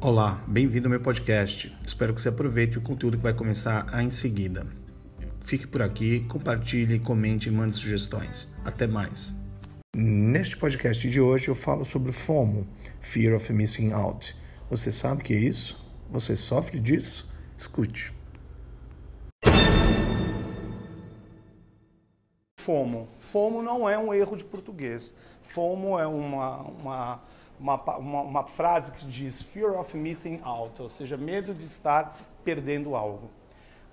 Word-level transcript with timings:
Olá, 0.00 0.40
bem-vindo 0.46 0.86
ao 0.86 0.90
meu 0.90 1.00
podcast. 1.00 1.76
Espero 1.84 2.14
que 2.14 2.22
você 2.22 2.28
aproveite 2.28 2.78
o 2.78 2.80
conteúdo 2.80 3.16
que 3.16 3.22
vai 3.22 3.34
começar 3.34 4.00
em 4.00 4.12
seguida. 4.12 4.64
Fique 5.40 5.66
por 5.66 5.82
aqui, 5.82 6.20
compartilhe, 6.28 7.00
comente 7.00 7.48
e 7.48 7.52
mande 7.52 7.74
sugestões. 7.74 8.54
Até 8.64 8.86
mais. 8.86 9.34
Neste 9.96 10.56
podcast 10.56 11.10
de 11.10 11.20
hoje 11.20 11.48
eu 11.48 11.54
falo 11.56 11.84
sobre 11.84 12.12
FOMO, 12.12 12.64
Fear 13.00 13.34
of 13.34 13.52
Missing 13.52 13.90
Out. 13.90 14.36
Você 14.70 14.92
sabe 14.92 15.20
o 15.20 15.24
que 15.24 15.34
é 15.34 15.38
isso? 15.38 15.84
Você 16.08 16.36
sofre 16.36 16.78
disso? 16.78 17.28
Escute. 17.56 18.14
FOMO. 22.60 23.08
FOMO 23.18 23.62
não 23.62 23.88
é 23.88 23.98
um 23.98 24.14
erro 24.14 24.36
de 24.36 24.44
português. 24.44 25.12
FOMO 25.42 25.98
é 25.98 26.06
uma, 26.06 26.58
uma 26.60 27.20
uma, 27.58 27.74
uma, 27.96 28.20
uma, 28.22 28.44
frase 28.44 28.92
que 28.92 29.06
diz 29.06 29.42
Fear 29.42 29.78
of 29.78 29.96
Missing 29.96 30.40
Out, 30.42 30.82
ou 30.82 30.88
seja, 30.88 31.16
medo 31.16 31.54
de 31.54 31.64
estar 31.64 32.12
perdendo 32.44 32.94
algo. 32.94 33.30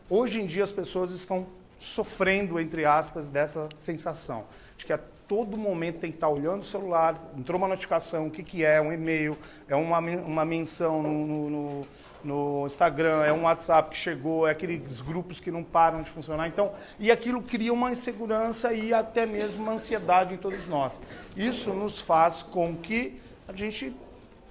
Hoje 0.10 0.42
em 0.42 0.46
dia 0.46 0.64
as 0.64 0.72
pessoas 0.72 1.12
estão 1.12 1.48
sofrendo, 1.80 2.60
entre 2.60 2.86
aspas, 2.86 3.28
dessa 3.28 3.68
sensação 3.76 4.46
de 4.78 4.86
que 4.86 4.94
a 4.94 5.00
todo 5.28 5.58
momento 5.58 6.00
tem 6.00 6.12
que 6.12 6.18
estar 6.18 6.28
olhando 6.28 6.62
o 6.62 6.66
celular, 6.66 7.16
entrou 7.36 7.58
uma 7.58 7.68
notificação, 7.68 8.28
o 8.28 8.32
que, 8.32 8.44
que 8.44 8.64
é, 8.64 8.82
um 8.82 8.92
e-mail, 8.92 9.38
é 9.68 9.76
uma, 9.76 10.00
uma 10.00 10.46
menção 10.46 11.02
no, 11.02 11.26
no, 11.26 11.50
no, 11.50 11.88
no 12.24 12.66
Instagram, 12.66 13.24
é 13.24 13.32
um 13.32 13.44
WhatsApp 13.44 13.90
que 13.90 13.98
chegou, 13.98 14.48
é 14.48 14.52
aqueles 14.52 15.02
grupos 15.02 15.40
que 15.40 15.50
não 15.50 15.64
param 15.64 16.02
de 16.02 16.10
funcionar. 16.10 16.48
Então, 16.48 16.72
e 17.00 17.10
aquilo 17.10 17.42
cria 17.42 17.72
uma 17.72 17.92
insegurança 17.92 18.74
e 18.74 18.94
até 18.94 19.26
mesmo 19.26 19.64
uma 19.64 19.74
ansiedade 19.74 20.34
em 20.34 20.38
todos 20.38 20.68
nós. 20.68 21.00
Isso 21.38 21.74
nos 21.74 22.02
faz 22.02 22.44
com 22.44 22.76
que 22.76 23.20
a 23.48 23.54
gente 23.54 23.96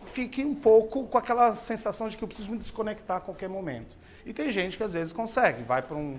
fique 0.07 0.45
um 0.45 0.55
pouco 0.55 1.07
com 1.07 1.19
aquela 1.19 1.55
sensação 1.55 2.09
de 2.09 2.17
que 2.17 2.23
eu 2.23 2.29
preciso 2.29 2.51
me 2.51 2.59
desconectar 2.59 3.19
a 3.19 3.21
qualquer 3.21 3.49
momento. 3.49 3.97
E 4.25 4.33
tem 4.33 4.51
gente 4.51 4.77
que 4.77 4.83
às 4.83 4.93
vezes 4.93 5.13
consegue, 5.13 5.63
vai 5.63 5.83
para 5.83 5.97
um, 5.97 6.19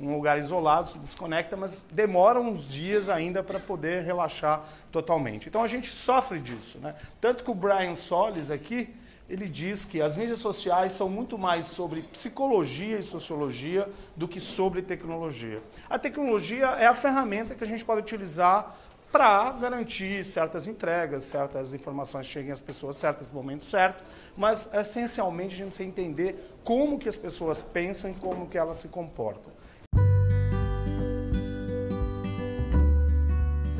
um, 0.00 0.14
lugar 0.14 0.38
isolado, 0.38 0.90
se 0.90 0.98
desconecta, 0.98 1.56
mas 1.56 1.84
demora 1.92 2.40
uns 2.40 2.68
dias 2.68 3.08
ainda 3.08 3.42
para 3.42 3.60
poder 3.60 4.02
relaxar 4.02 4.64
totalmente. 4.90 5.48
Então 5.48 5.62
a 5.62 5.68
gente 5.68 5.88
sofre 5.88 6.38
disso. 6.38 6.78
Né? 6.78 6.94
Tanto 7.20 7.44
que 7.44 7.50
o 7.50 7.54
Brian 7.54 7.94
Solis 7.94 8.50
aqui, 8.50 8.92
ele 9.28 9.48
diz 9.48 9.84
que 9.84 10.00
as 10.00 10.16
mídias 10.16 10.38
sociais 10.38 10.92
são 10.92 11.08
muito 11.08 11.36
mais 11.38 11.66
sobre 11.66 12.02
psicologia 12.02 12.98
e 12.98 13.02
sociologia 13.02 13.88
do 14.16 14.28
que 14.28 14.38
sobre 14.38 14.82
tecnologia. 14.82 15.60
A 15.88 15.98
tecnologia 15.98 16.66
é 16.78 16.86
a 16.86 16.94
ferramenta 16.94 17.54
que 17.54 17.64
a 17.64 17.66
gente 17.66 17.84
pode 17.84 18.00
utilizar 18.00 18.76
para 19.10 19.52
garantir 19.52 20.24
certas 20.24 20.66
entregas, 20.66 21.24
certas 21.24 21.72
informações 21.72 22.26
cheguem 22.26 22.52
às 22.52 22.60
pessoas 22.60 22.96
certas 22.96 23.28
no 23.28 23.34
momento 23.34 23.64
certo, 23.64 24.04
mas 24.36 24.68
essencialmente 24.72 25.54
a 25.54 25.58
gente 25.58 25.68
precisa 25.68 25.88
entender 25.88 26.58
como 26.62 26.98
que 26.98 27.08
as 27.08 27.16
pessoas 27.16 27.62
pensam 27.62 28.10
e 28.10 28.14
como 28.14 28.46
que 28.46 28.58
elas 28.58 28.76
se 28.78 28.88
comportam. 28.88 29.52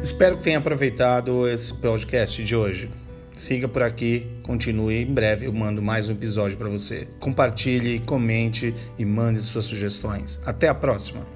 Espero 0.02 0.36
que 0.36 0.44
tenha 0.44 0.58
aproveitado 0.58 1.48
esse 1.48 1.74
podcast 1.74 2.44
de 2.44 2.54
hoje. 2.54 2.88
Siga 3.34 3.66
por 3.66 3.82
aqui, 3.82 4.26
continue. 4.42 5.02
Em 5.02 5.12
breve 5.12 5.46
eu 5.46 5.52
mando 5.52 5.82
mais 5.82 6.08
um 6.08 6.12
episódio 6.12 6.56
para 6.56 6.68
você. 6.68 7.08
Compartilhe, 7.18 7.98
comente 8.00 8.74
e 8.96 9.04
mande 9.04 9.42
suas 9.42 9.66
sugestões. 9.66 10.40
Até 10.46 10.68
a 10.68 10.74
próxima! 10.74 11.26